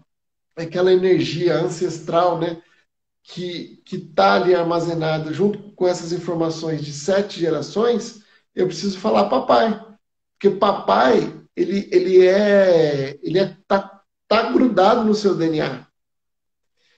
[0.55, 2.61] aquela energia ancestral, né?
[3.23, 8.23] Que está ali armazenada junto com essas informações de sete gerações,
[8.55, 9.79] eu preciso falar papai.
[10.33, 13.19] Porque papai, ele, ele é.
[13.21, 15.87] Ele é, tá, tá grudado no seu DNA.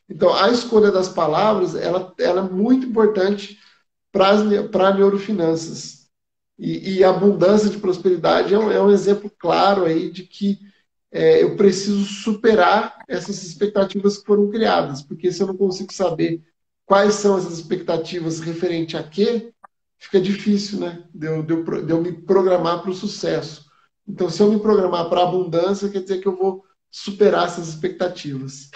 [0.10, 3.58] Então, a escolha das palavras, ela, ela é muito importante
[4.12, 6.08] para neurofinanças.
[6.58, 10.60] E, e a abundância de prosperidade é um, é um exemplo claro aí de que
[11.12, 16.44] é, eu preciso superar essas expectativas que foram criadas, porque se eu não consigo saber
[16.86, 19.52] quais são essas expectativas referente a quê,
[19.98, 23.63] fica difícil, né, de eu, de eu, de eu me programar para o sucesso.
[24.08, 28.70] Então, se eu me programar para abundância, quer dizer que eu vou superar essas expectativas.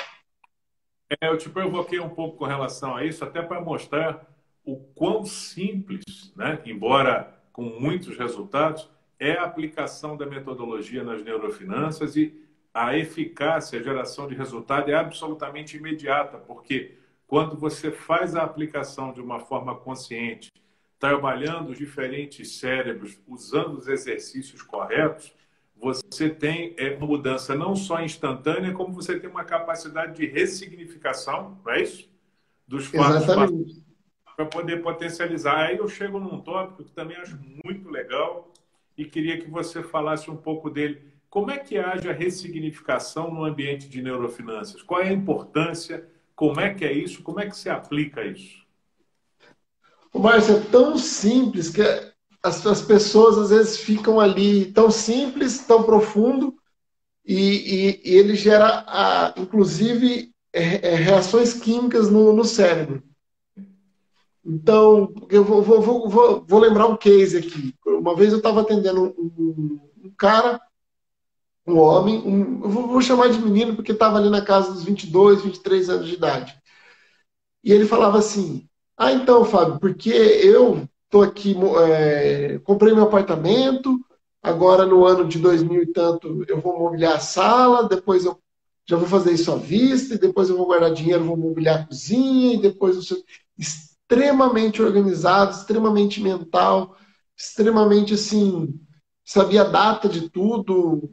[1.09, 4.25] É, eu te provoquei um pouco com relação a isso, até para mostrar
[4.63, 6.03] o quão simples,
[6.35, 13.79] né, embora com muitos resultados, é a aplicação da metodologia nas neurofinanças e a eficácia,
[13.79, 19.39] a geração de resultado é absolutamente imediata, porque quando você faz a aplicação de uma
[19.39, 20.51] forma consciente,
[20.99, 25.33] trabalhando os diferentes cérebros, usando os exercícios corretos,
[25.79, 31.59] você tem é, uma mudança não só instantânea, como você tem uma capacidade de ressignificação,
[31.63, 32.09] não é isso?
[32.67, 33.27] Dos fatos
[34.35, 35.65] para poder potencializar.
[35.65, 38.53] Aí eu chego num tópico que também acho muito legal
[38.95, 41.01] e queria que você falasse um pouco dele.
[41.29, 44.81] Como é que age a ressignificação no ambiente de neurofinanças?
[44.81, 46.07] Qual é a importância?
[46.35, 47.23] Como é que é isso?
[47.23, 48.66] Como é que se aplica isso?
[50.13, 51.81] O Márcio, é tão simples que
[52.43, 56.55] as, as pessoas às vezes ficam ali tão simples, tão profundo,
[57.25, 63.03] e, e, e ele gera, a, inclusive, é, é, reações químicas no, no, cérebro.
[64.45, 67.75] Então, eu vou, vou, vou, vou, lembrar um case aqui.
[67.85, 70.61] Uma vez eu estava atendendo um, um, cara,
[71.67, 75.41] um homem, um, eu vou, chamar de menino porque estava ali na casa dos 22,
[75.41, 76.57] 23 anos de idade.
[77.61, 81.55] E ele falava assim: Ah, então, Fábio, porque eu Estou aqui,
[81.89, 83.97] é, comprei meu apartamento,
[84.43, 88.37] agora no ano de 2000 e tanto eu vou mobiliar a sala, depois eu
[88.85, 91.87] já vou fazer isso à vista, e depois eu vou guardar dinheiro, vou mobiliar a
[91.87, 93.17] cozinha, e depois eu sou
[93.57, 96.97] extremamente organizado, extremamente mental,
[97.37, 98.77] extremamente assim,
[99.23, 101.09] sabia a data de tudo.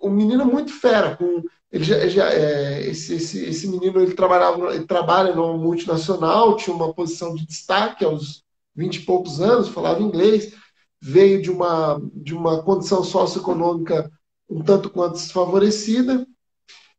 [0.00, 4.14] O menino é muito fera, com ele já, já é, esse, esse, esse menino ele
[4.14, 8.42] trabalhava, ele trabalha numa multinacional, tinha uma posição de destaque aos
[8.74, 10.54] vinte e poucos anos, falava inglês,
[11.00, 14.10] veio de uma, de uma condição socioeconômica
[14.48, 16.26] um tanto quanto desfavorecida,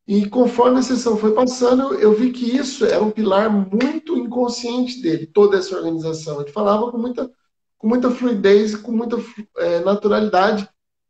[0.07, 5.01] e conforme a sessão foi passando, eu vi que isso era um pilar muito inconsciente
[5.01, 6.41] dele, toda essa organização.
[6.41, 7.29] Ele falava com muita,
[7.77, 9.17] com muita fluidez, com muita
[9.57, 10.67] é, naturalidade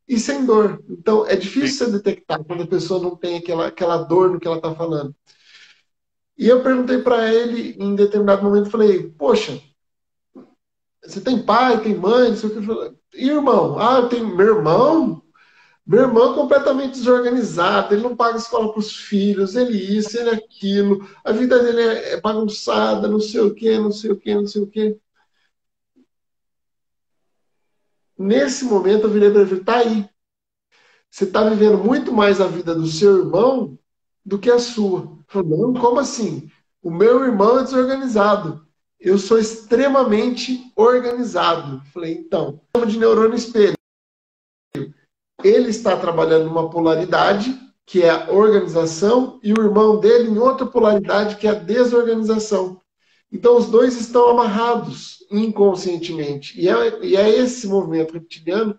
[0.09, 0.83] e sem dor.
[0.89, 4.47] Então, é difícil você detectar quando a pessoa não tem aquela, aquela dor no que
[4.47, 5.15] ela está falando.
[6.35, 9.61] E eu perguntei para ele, em determinado momento, falei, poxa,
[11.03, 13.19] você tem pai, tem mãe, não sei o que.
[13.19, 13.77] E irmão?
[13.77, 15.21] Ah, eu tenho meu irmão.
[15.85, 20.29] Meu irmão é completamente desorganizado, ele não paga escola para os filhos, ele isso, ele
[20.29, 24.35] aquilo, a vida dele é, é bagunçada, não sei o que, não sei o que,
[24.35, 24.99] não sei o que.
[28.19, 30.07] Nesse momento eu virei para ele, tá aí.
[31.09, 33.79] Você está vivendo muito mais a vida do seu irmão
[34.23, 35.17] do que a sua.
[35.27, 36.51] Falei, não, como assim?
[36.83, 41.81] O meu irmão é desorganizado eu sou extremamente organizado.
[41.93, 43.75] Falei, então, de neurônio espelho.
[45.41, 50.65] Ele está trabalhando numa polaridade, que é a organização, e o irmão dele em outra
[50.65, 52.81] polaridade, que é a desorganização.
[53.31, 56.59] Então, os dois estão amarrados inconscientemente.
[56.59, 58.77] E é, e é esse movimento reptiliano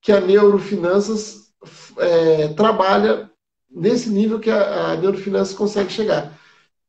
[0.00, 1.52] que a neurofinanças
[1.98, 3.30] é, trabalha
[3.70, 6.38] nesse nível que a, a neurofinanças consegue chegar.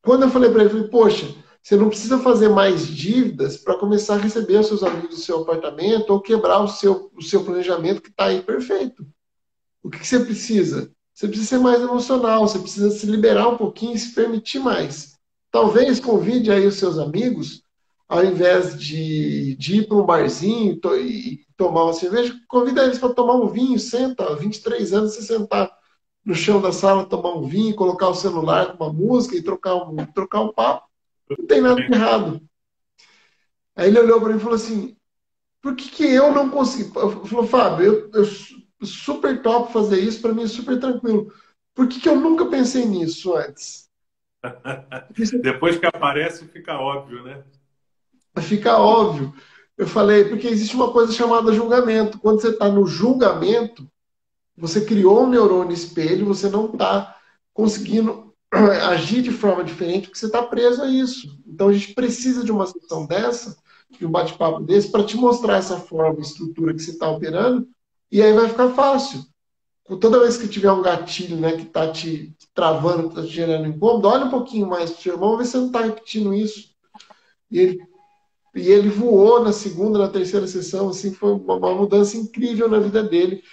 [0.01, 3.77] Quando eu falei para ele, eu falei, poxa, você não precisa fazer mais dívidas para
[3.77, 7.43] começar a receber os seus amigos do seu apartamento ou quebrar o seu, o seu
[7.43, 9.05] planejamento que está aí perfeito.
[9.83, 10.91] O que, que você precisa?
[11.13, 15.19] Você precisa ser mais emocional, você precisa se liberar um pouquinho e se permitir mais.
[15.51, 17.63] Talvez convide aí os seus amigos,
[18.07, 22.97] ao invés de, de ir para um barzinho to, e tomar uma cerveja, convida eles
[22.99, 25.71] para tomar um vinho, senta, 23 anos, você sentar
[26.25, 29.75] no chão da sala, tomar um vinho, colocar o celular com uma música e trocar
[29.75, 30.91] um, trocar um papo
[31.37, 32.41] não tem nada de errado.
[33.75, 34.97] Aí ele olhou para mim e falou assim:
[35.61, 36.91] por que, que eu não consegui?
[36.91, 38.25] Falou, Fábio, eu, eu
[38.85, 41.33] super top fazer isso, para mim é super tranquilo.
[41.73, 43.90] Por que, que eu nunca pensei nisso antes?
[45.41, 47.43] Depois que aparece, fica óbvio, né?
[48.39, 49.33] Fica óbvio.
[49.77, 52.19] Eu falei, porque existe uma coisa chamada julgamento.
[52.19, 53.89] Quando você está no julgamento,
[54.55, 57.17] você criou um neurônio espelho, você não está
[57.53, 58.33] conseguindo
[58.89, 61.39] agir de forma diferente, porque você está preso a isso.
[61.47, 63.57] Então a gente precisa de uma sessão dessa,
[63.89, 67.67] de um bate-papo desse, para te mostrar essa forma, estrutura que você está operando,
[68.11, 69.23] e aí vai ficar fácil.
[69.99, 73.67] Toda vez que tiver um gatilho né, que está te travando, que está te gerando
[73.67, 76.33] incômodo, olha um pouquinho mais para o seu irmão, vê se você não está repetindo
[76.33, 76.71] isso.
[77.49, 77.79] E ele,
[78.55, 83.03] e ele voou na segunda, na terceira sessão, assim, foi uma, mudança incrível na vida
[83.03, 83.43] dele,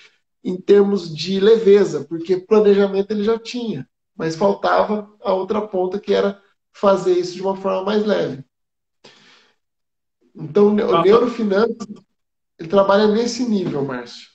[0.45, 6.13] em termos de leveza, porque planejamento ele já tinha mas faltava a outra ponta que
[6.13, 8.45] era fazer isso de uma forma mais leve.
[10.35, 11.87] Então, o neurofinanças
[12.59, 14.28] ele trabalha nesse nível, Márcio.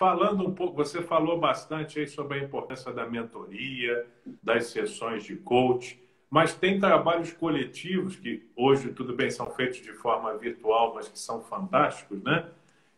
[0.00, 4.06] Falando um pouco, você falou bastante aí sobre a importância da mentoria,
[4.42, 9.92] das sessões de coach, mas tem trabalhos coletivos que hoje, tudo bem, são feitos de
[9.92, 12.48] forma virtual, mas que são fantásticos, né?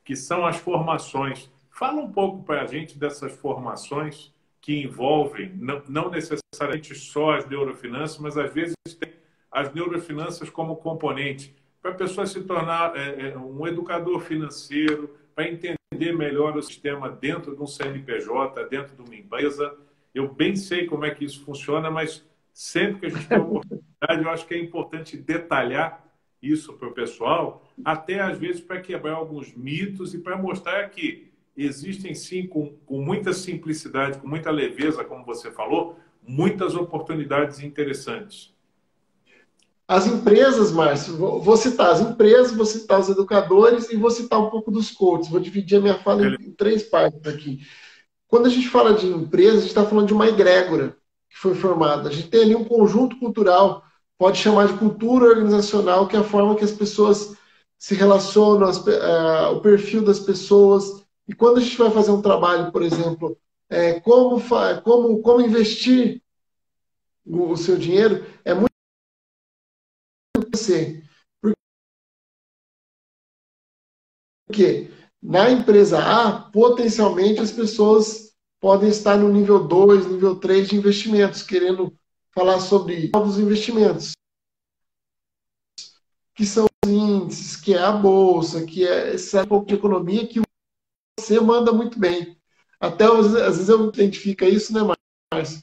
[0.04, 1.50] Que são as formações.
[1.72, 5.52] Fala um pouco para a gente dessas formações que envolvem,
[5.88, 9.12] não, necessariamente só as neurofinanças, mas às vezes tem
[9.50, 15.48] as neurofinanças como componente, para a pessoa se tornar é, é, um educador financeiro, para
[15.48, 15.81] entender
[16.12, 19.74] melhor o sistema dentro de um CNPJ, dentro de uma empresa.
[20.14, 24.22] Eu bem sei como é que isso funciona, mas sempre que a gente tem oportunidade,
[24.22, 26.02] eu acho que é importante detalhar
[26.42, 31.30] isso para o pessoal, até às vezes para quebrar alguns mitos e para mostrar que
[31.56, 38.51] existem sim, com, com muita simplicidade, com muita leveza, como você falou, muitas oportunidades interessantes.
[39.92, 44.48] As empresas, Márcio, vou citar as empresas, vou citar os educadores e vou citar um
[44.48, 45.28] pouco dos coaches.
[45.28, 47.60] Vou dividir a minha fala em, em três partes aqui.
[48.26, 50.96] Quando a gente fala de empresa, a gente está falando de uma egrégora
[51.28, 52.08] que foi formada.
[52.08, 53.84] A gente tem ali um conjunto cultural,
[54.16, 57.36] pode chamar de cultura organizacional, que é a forma que as pessoas
[57.78, 61.04] se relacionam, as, uh, o perfil das pessoas.
[61.28, 63.36] E quando a gente vai fazer um trabalho, por exemplo,
[63.68, 64.40] é, como,
[64.82, 66.22] como, como investir
[67.26, 68.71] o, seu dinheiro, é muito
[74.46, 74.90] Porque
[75.22, 81.42] na empresa A, potencialmente as pessoas podem estar no nível 2, nível 3 de investimentos,
[81.42, 81.96] querendo
[82.34, 84.12] falar sobre novos investimentos,
[86.34, 90.40] que são os índices, que é a bolsa, que é esse pouco de economia que
[91.18, 92.36] você manda muito bem.
[92.80, 94.80] Até às vezes eu identifico isso, né,
[95.32, 95.62] Márcio?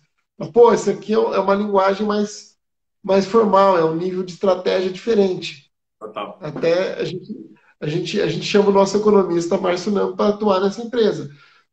[0.54, 2.58] Pô, isso aqui é, é uma linguagem mais
[3.04, 5.72] mais formal, é um nível de estratégia diferente.
[6.00, 6.38] Total.
[6.42, 7.34] Até a gente,
[7.80, 11.30] a gente, a gente chama o nosso economista Márcio Namo para atuar nessa empresa.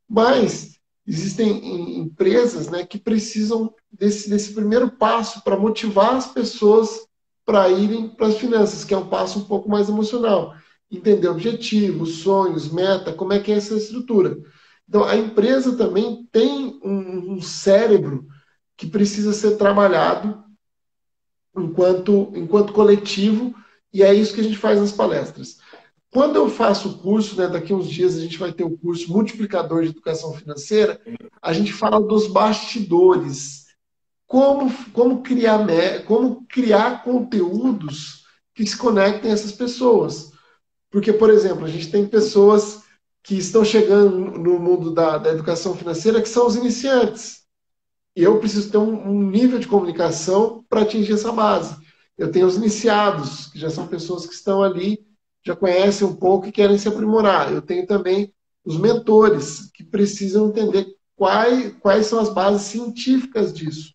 [0.08, 7.06] Mas existem empresas né, que precisam desse, desse primeiro passo para motivar as pessoas
[7.44, 10.54] para irem para as finanças, que é um passo um pouco mais emocional.
[10.90, 14.36] Entender objetivos, sonhos, meta, como é que é essa estrutura.
[14.88, 18.26] Então, a empresa também tem um, um cérebro
[18.76, 20.44] que precisa ser trabalhado
[21.56, 23.54] enquanto, enquanto coletivo,
[23.92, 25.58] e é isso que a gente faz nas palestras.
[26.10, 29.10] Quando eu faço o curso, né, daqui uns dias a gente vai ter o curso
[29.10, 31.00] Multiplicador de Educação Financeira,
[31.42, 33.66] a gente fala dos bastidores.
[34.26, 35.64] Como, como, criar,
[36.04, 40.32] como criar conteúdos que se conectem a essas pessoas.
[40.90, 42.82] Porque, por exemplo, a gente tem pessoas
[43.22, 47.45] que estão chegando no mundo da, da educação financeira que são os iniciantes.
[48.16, 51.76] E eu preciso ter um, um nível de comunicação para atingir essa base.
[52.16, 55.06] Eu tenho os iniciados, que já são pessoas que estão ali,
[55.44, 57.52] já conhecem um pouco e querem se aprimorar.
[57.52, 58.32] Eu tenho também
[58.64, 63.94] os mentores, que precisam entender quais, quais são as bases científicas disso.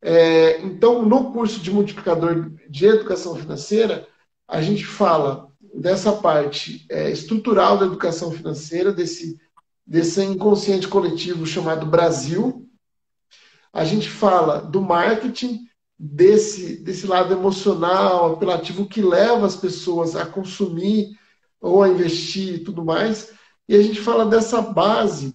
[0.00, 4.06] É, então, no curso de multiplicador de educação financeira,
[4.46, 9.36] a gente fala dessa parte é, estrutural da educação financeira, desse,
[9.84, 12.67] desse inconsciente coletivo chamado Brasil,
[13.72, 15.66] a gente fala do marketing,
[15.98, 21.10] desse, desse lado emocional, apelativo que leva as pessoas a consumir
[21.60, 23.32] ou a investir e tudo mais.
[23.68, 25.34] E a gente fala dessa base,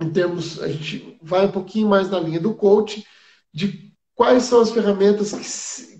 [0.00, 3.04] em termos, a gente vai um pouquinho mais na linha do coach,
[3.52, 5.32] de quais são as ferramentas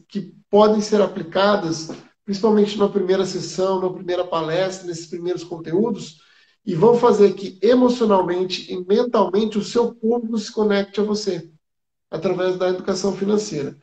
[0.09, 1.91] que, que podem ser aplicadas,
[2.25, 6.19] principalmente na primeira sessão, na primeira palestra, nesses primeiros conteúdos,
[6.65, 11.51] e vão fazer que emocionalmente e mentalmente o seu público se conecte a você
[12.11, 13.77] através da educação financeira.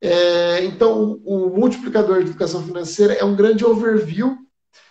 [0.00, 4.38] É, então, o, o, multiplicador de educação financeira é um grande overview.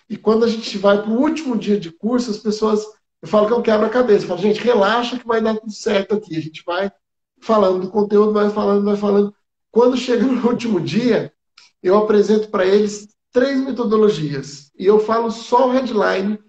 [0.10, 2.86] E quando a gente vai para o último dia de curso, as pessoas.
[3.22, 4.24] Eu falo que é um quebra-cabeça.
[4.24, 6.38] Eu falo, gente, relaxa que vai dar tudo certo aqui.
[6.38, 6.92] A gente vai
[7.42, 9.34] falando do conteúdo, vai falando, vai falando.
[9.72, 11.34] Quando chega no último dia,
[11.82, 14.72] eu apresento para eles três metodologias.
[14.78, 16.40] E eu falo só o headline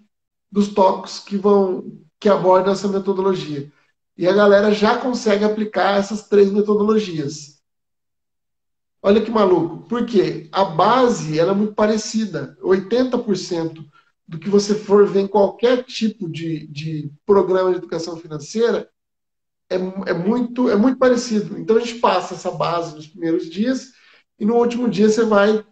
[0.51, 3.71] dos tópicos que vão que abordam essa metodologia.
[4.15, 7.59] E a galera já consegue aplicar essas três metodologias.
[9.01, 9.87] Olha que maluco.
[9.87, 10.47] Por quê?
[10.51, 12.55] A base ela é muito parecida.
[12.61, 13.83] 80%
[14.27, 18.87] do que você for ver em qualquer tipo de, de programa de educação financeira
[19.67, 21.57] é, é, muito, é muito parecido.
[21.57, 23.93] Então a gente passa essa base nos primeiros dias
[24.39, 25.65] e no último dia você vai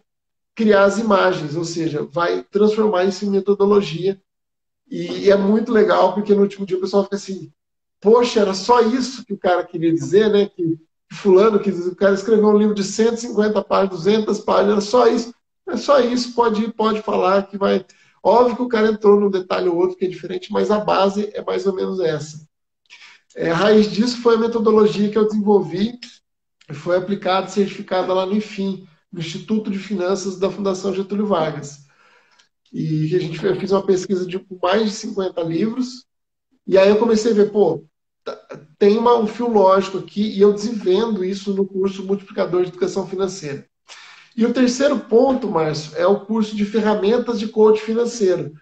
[0.56, 4.20] criar as imagens, ou seja, vai transformar isso em metodologia
[4.90, 7.52] e é muito legal, porque no último dia o pessoal fica assim,
[8.00, 10.46] poxa, era só isso que o cara queria dizer, né?
[10.46, 10.78] Que,
[11.12, 15.34] fulano, que o cara escreveu um livro de 150 páginas, 200 páginas, era só isso.
[15.68, 17.84] É só isso, pode ir, pode falar, que vai...
[18.22, 21.30] Óbvio que o cara entrou num detalhe ou outro que é diferente, mas a base
[21.32, 22.46] é mais ou menos essa.
[23.36, 25.98] É, a raiz disso foi a metodologia que eu desenvolvi
[26.68, 31.86] e foi aplicada certificada lá no IFIM, no Instituto de Finanças da Fundação Getúlio Vargas.
[32.72, 36.06] E a gente eu fiz uma pesquisa de mais de 50 livros,
[36.66, 37.84] e aí eu comecei a ver, pô,
[38.24, 38.36] tá,
[38.78, 43.06] tem uma, um fio lógico aqui, e eu desenvendo isso no curso Multiplicador de Educação
[43.06, 43.68] Financeira.
[44.36, 48.52] E o terceiro ponto, Márcio, é o curso de ferramentas de coach financeiro,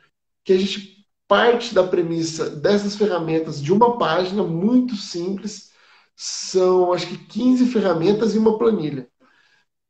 [0.43, 0.99] que a gente
[1.29, 5.71] parte da premissa dessas ferramentas de uma página muito simples,
[6.17, 9.07] são acho que 15 ferramentas e uma planilha,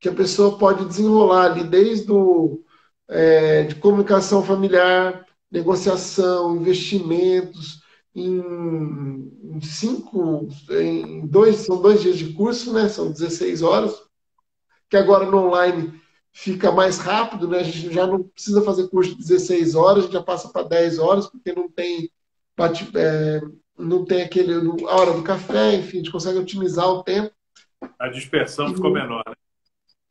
[0.00, 2.64] que a pessoa pode desenrolar ali desde o
[3.08, 7.80] é, de comunicação familiar, negociação, investimentos,
[8.14, 8.40] em,
[9.44, 12.88] em cinco, em dois, são dois dias de curso, né?
[12.88, 14.08] São 16 horas
[14.88, 15.92] que agora no online
[16.32, 17.60] fica mais rápido, né?
[17.60, 20.62] A gente já não precisa fazer curso de 16 horas, a gente já passa para
[20.62, 22.10] 10 horas, porque não tem,
[22.94, 23.40] é,
[23.78, 27.30] não tem aquele a hora do café, enfim, a gente consegue otimizar o tempo.
[27.98, 29.34] A dispersão e, ficou menor, né?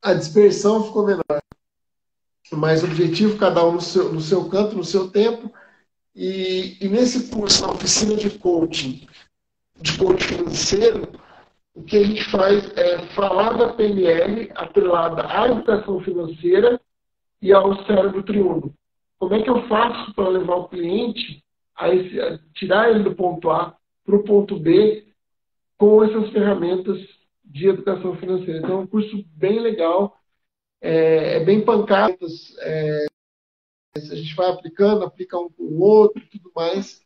[0.02, 1.24] A dispersão ficou menor.
[2.52, 5.52] Mais objetivo, cada um no seu, no seu canto, no seu tempo.
[6.16, 9.08] E, e nesse curso, na oficina de coaching,
[9.80, 11.12] de coaching financeiro,
[11.76, 16.82] o que a gente faz é falar da PNL atrelada à educação financeira
[17.40, 18.74] e ao cérebro triuno.
[19.20, 21.44] Como é que eu faço para levar o cliente
[21.76, 25.06] a, esse, a tirar ele do ponto A para o ponto B
[25.78, 26.98] com essas ferramentas
[27.46, 28.58] de educação financeira?
[28.58, 30.17] Então, é um curso bem legal,
[30.82, 32.26] é, é bem pancado,
[32.60, 33.06] é,
[33.96, 37.02] a gente vai aplicando, aplica um com o outro e tudo mais,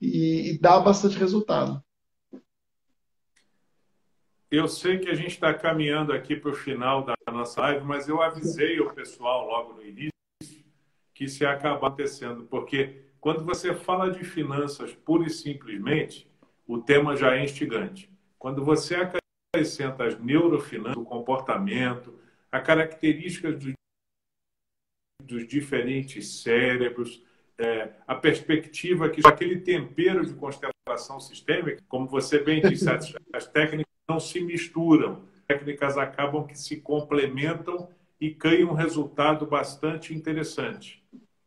[0.00, 1.82] e, e dá bastante resultado.
[4.50, 8.06] Eu sei que a gente está caminhando aqui para o final da nossa live, mas
[8.06, 10.12] eu avisei o pessoal logo no início
[11.14, 16.30] que ia acabar acontecendo, porque quando você fala de finanças pura e simplesmente,
[16.66, 18.10] o tema já é instigante.
[18.38, 22.18] Quando você acrescenta as neurofinanças, o comportamento,
[22.52, 23.72] a características do,
[25.24, 27.24] dos diferentes cérebros,
[27.58, 33.46] é, a perspectiva que aquele tempero de constelação sistêmica, como você bem disse, as, as
[33.46, 35.24] técnicas não se misturam.
[35.48, 37.88] Técnicas acabam que se complementam
[38.20, 41.02] e ganham um resultado bastante interessante.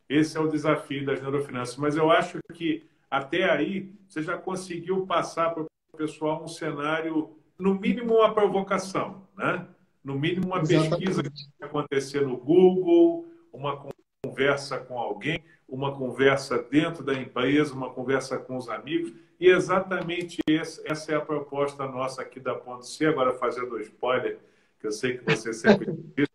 [0.09, 1.77] Esse é o desafio das neurofinanças.
[1.77, 7.37] Mas eu acho que até aí você já conseguiu passar para o pessoal um cenário,
[7.57, 9.67] no mínimo uma provocação, né?
[10.05, 11.03] No mínimo uma Exatamente.
[11.03, 11.29] pesquisa que
[11.59, 13.83] vai acontecer no Google, uma
[14.23, 19.11] conversa com alguém, uma conversa dentro da empresa, uma conversa com os amigos.
[19.39, 23.07] E exatamente esse, essa é a proposta nossa aqui da Ponto C.
[23.07, 24.37] Agora, fazendo spoiler,
[24.79, 26.27] que eu sei que você sempre diz,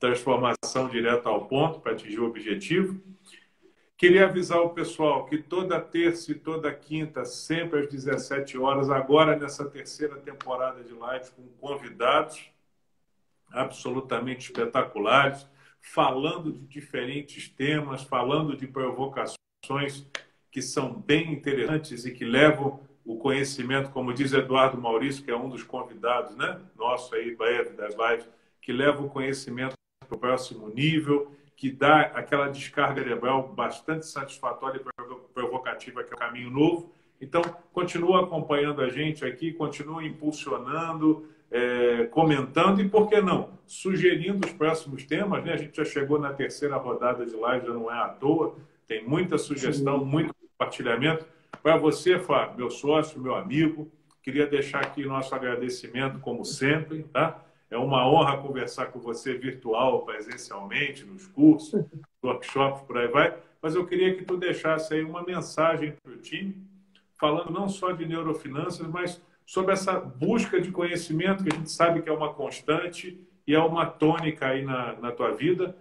[0.00, 3.00] transformação direto ao ponto para atingir o objetivo.
[3.96, 9.36] Queria avisar o pessoal que toda terça e toda quinta, sempre às 17 horas, agora
[9.36, 12.55] nessa terceira temporada de live, com convidados
[13.50, 15.46] absolutamente espetaculares,
[15.80, 20.06] falando de diferentes temas, falando de provocações
[20.50, 25.36] que são bem interessantes e que levam o conhecimento, como diz Eduardo Maurício, que é
[25.36, 26.60] um dos convidados, né?
[26.76, 28.28] Nosso aí, breve das lives,
[28.60, 29.74] que leva o conhecimento
[30.08, 36.16] para o próximo nível, que dá aquela descarga cerebral bastante satisfatória e provocativa, que é
[36.16, 36.92] o caminho novo.
[37.20, 37.42] Então,
[37.72, 44.52] continua acompanhando a gente aqui, continua impulsionando, é, comentando e, por que não, sugerindo os
[44.52, 45.44] próximos temas.
[45.44, 45.52] Né?
[45.52, 48.56] A gente já chegou na terceira rodada de live, já não é à toa.
[48.86, 50.04] Tem muita sugestão, Sim.
[50.06, 51.26] muito compartilhamento.
[51.62, 53.90] Para você, Fábio, meu sócio, meu amigo,
[54.22, 57.42] queria deixar aqui nosso agradecimento, como sempre, tá?
[57.68, 61.84] É uma honra conversar com você virtual, presencialmente, nos cursos,
[62.22, 63.36] workshops, por aí vai.
[63.60, 66.56] Mas eu queria que tu deixasse aí uma mensagem para o time,
[67.18, 72.02] falando não só de neurofinanças, mas sobre essa busca de conhecimento que a gente sabe
[72.02, 75.74] que é uma constante e é uma tônica aí na, na tua vida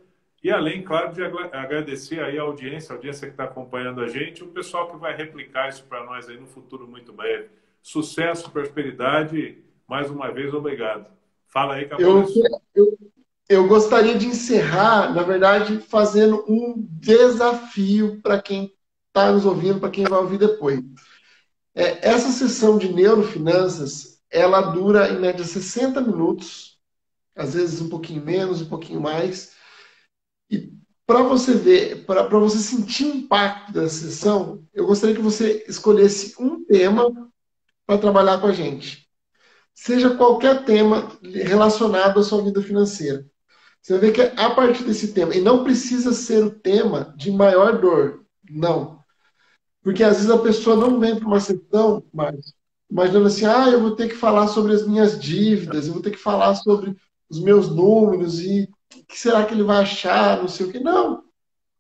[0.45, 4.43] e além, claro, de agradecer aí a audiência, a audiência que está acompanhando a gente,
[4.43, 7.47] o pessoal que vai replicar isso para nós aí no futuro muito breve.
[7.81, 9.57] Sucesso, prosperidade,
[9.87, 11.07] mais uma vez, obrigado.
[11.47, 12.27] Fala aí, eu,
[12.75, 12.97] eu,
[13.49, 18.71] eu gostaria de encerrar, na verdade, fazendo um desafio para quem
[19.07, 20.79] está nos ouvindo, para quem vai ouvir depois.
[21.75, 26.79] É, essa sessão de neurofinanças, ela dura em média 60 minutos,
[27.35, 29.53] às vezes um pouquinho menos, um pouquinho mais
[30.49, 30.73] e
[31.05, 36.35] para você ver, para você sentir o impacto da sessão, eu gostaria que você escolhesse
[36.39, 37.11] um tema
[37.85, 39.07] para trabalhar com a gente.
[39.73, 43.25] Seja qualquer tema relacionado à sua vida financeira.
[43.81, 47.29] Você vai ver que a partir desse tema, e não precisa ser o tema de
[47.29, 48.99] maior dor, não.
[49.85, 52.55] Porque às vezes a pessoa não vem para uma sessão, mas
[52.89, 56.09] imaginando assim, ah, eu vou ter que falar sobre as minhas dívidas, eu vou ter
[56.09, 56.97] que falar sobre
[57.29, 60.79] os meus números e o que será que ele vai achar, não sei o que.
[60.79, 61.23] Não.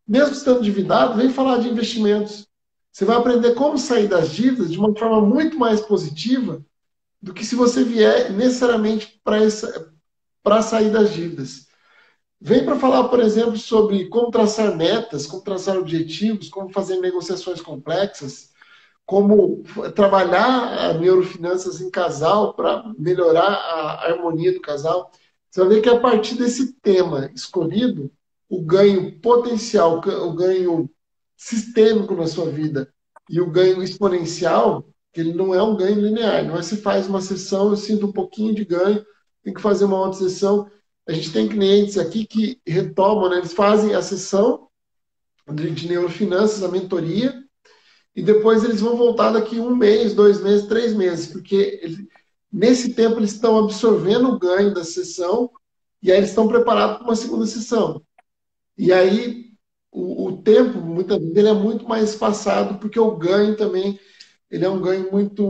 [0.07, 2.47] Mesmo estando endividado, vem falar de investimentos.
[2.91, 6.63] Você vai aprender como sair das dívidas de uma forma muito mais positiva
[7.19, 11.64] do que se você vier necessariamente para sair das dívidas.
[12.41, 17.61] Vem para falar, por exemplo, sobre como traçar metas, como traçar objetivos, como fazer negociações
[17.61, 18.51] complexas,
[19.05, 19.63] como
[19.95, 25.11] trabalhar a neurofinanças em casal para melhorar a harmonia do casal.
[25.49, 28.11] Você vai ver que a partir desse tema escolhido,
[28.49, 30.89] o ganho potencial, o ganho
[31.37, 32.93] sistêmico na sua vida
[33.29, 36.43] e o ganho exponencial, que ele não é um ganho linear.
[36.43, 39.03] Não é se faz uma sessão, eu sinto um pouquinho de ganho,
[39.43, 40.69] tem que fazer uma outra sessão.
[41.07, 43.37] A gente tem clientes aqui que retomam, né?
[43.37, 44.67] eles fazem a sessão
[45.53, 47.33] de neurofinanças, a mentoria,
[48.15, 52.07] e depois eles vão voltar daqui um mês, dois meses, três meses, porque ele,
[52.51, 55.51] nesse tempo eles estão absorvendo o ganho da sessão
[56.01, 58.01] e aí eles estão preparados para uma segunda sessão.
[58.77, 59.45] E aí
[59.91, 63.99] o, o tempo, muitas vezes, ele é muito mais espaçado, porque o ganho também
[64.51, 65.49] ele é um ganho muito,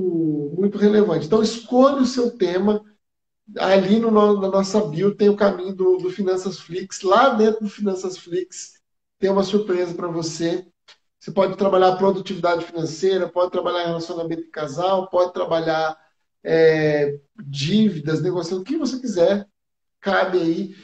[0.56, 1.26] muito relevante.
[1.26, 2.82] Então, escolha o seu tema,
[3.58, 7.02] ali no, na nossa bio tem o caminho do, do Finanças Flix.
[7.02, 8.74] Lá dentro do Finanças Flix
[9.20, 10.66] tem uma surpresa para você.
[11.20, 15.98] Você pode trabalhar produtividade financeira, pode trabalhar relacionamento de casal, pode trabalhar
[16.44, 19.48] é, dívidas, negociando o que você quiser,
[20.00, 20.76] cabe aí.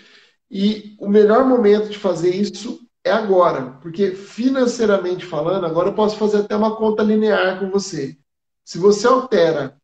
[0.49, 6.17] E o melhor momento de fazer isso é agora, porque financeiramente falando, agora eu posso
[6.17, 8.17] fazer até uma conta linear com você.
[8.63, 9.79] Se você altera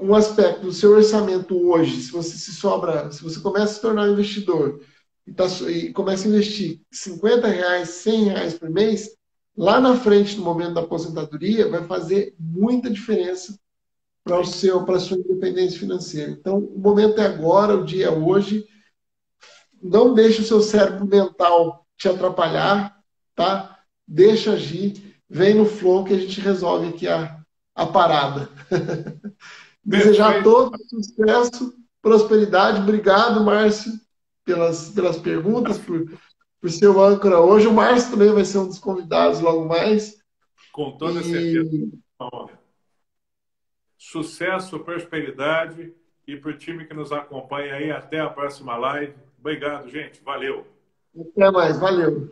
[0.00, 3.80] um aspecto do seu orçamento hoje, se você se sobra, se você começa a se
[3.80, 4.80] tornar um investidor
[5.26, 9.16] e, tá, e começa a investir 50 reais, 100 reais por mês,
[9.56, 13.58] lá na frente, no momento da aposentadoria, vai fazer muita diferença
[14.24, 16.30] para o seu, para a sua independência financeira.
[16.30, 18.66] Então, o momento é agora, o dia é hoje.
[19.82, 22.96] Não deixe o seu cérebro mental te atrapalhar,
[23.34, 23.78] tá?
[24.06, 27.38] Deixa agir, vem no flow que a gente resolve aqui a,
[27.74, 28.48] a parada.
[29.88, 32.82] Desejar todo sucesso, prosperidade.
[32.82, 33.92] Obrigado, Márcio,
[34.44, 36.04] pelas, pelas perguntas, por,
[36.60, 37.66] por ser o âncora hoje.
[37.66, 40.18] O Márcio também vai ser um dos convidados logo mais.
[40.72, 41.24] Com toda e...
[41.24, 41.88] certeza.
[43.96, 45.94] Sucesso, prosperidade
[46.26, 47.90] e para o time que nos acompanha aí.
[47.90, 49.14] Até a próxima live.
[49.38, 50.22] Obrigado, gente.
[50.22, 50.66] Valeu.
[51.18, 51.78] Até mais.
[51.78, 52.30] Valeu.